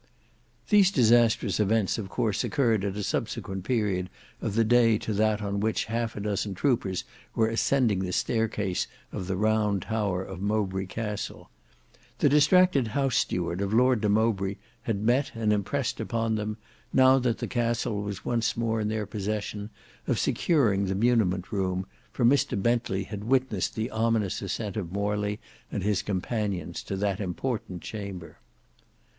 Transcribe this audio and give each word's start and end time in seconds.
These 0.69 0.89
disastrous 0.89 1.59
events 1.59 1.99
of 1.99 2.09
course 2.09 2.43
occurred 2.43 2.83
at 2.83 2.95
a 2.97 3.03
subsequent 3.03 3.65
period 3.65 4.09
of 4.41 4.55
the 4.55 4.63
day 4.63 4.97
to 4.97 5.13
that 5.13 5.43
on 5.43 5.59
which 5.59 5.85
half 5.85 6.15
a 6.15 6.19
dozen 6.19 6.55
troopers 6.55 7.03
were 7.35 7.47
ascending 7.47 7.99
the 7.99 8.11
staircase 8.11 8.87
of 9.11 9.27
the 9.27 9.35
Round 9.35 9.83
Tower 9.83 10.23
of 10.23 10.41
Mowbray 10.41 10.87
Castle. 10.87 11.51
The 12.17 12.29
distracted 12.29 12.87
house 12.87 13.15
steward 13.15 13.61
of 13.61 13.75
Lord 13.75 14.01
de 14.01 14.09
Mowbray 14.09 14.55
had 14.81 14.99
met 15.03 15.31
and 15.35 15.53
impressed 15.53 15.99
upon 15.99 16.33
them, 16.33 16.57
now 16.91 17.19
that 17.19 17.37
the 17.37 17.47
Castle 17.47 18.01
was 18.01 18.25
once 18.25 18.57
more 18.57 18.81
in 18.81 18.87
their 18.87 19.05
possession, 19.05 19.69
of 20.07 20.17
securing 20.17 20.85
the 20.85 20.95
muniment 20.95 21.51
room, 21.51 21.85
for 22.11 22.25
Mr 22.25 22.59
Bentley 22.59 23.03
had 23.03 23.23
witnessed 23.25 23.75
the 23.75 23.91
ominous 23.91 24.41
ascent 24.41 24.77
of 24.77 24.91
Morley 24.91 25.39
and 25.71 25.83
his 25.83 26.01
companions 26.01 26.81
to 26.81 26.95
that 26.97 27.19
important 27.19 27.83
chamber. 27.83 28.39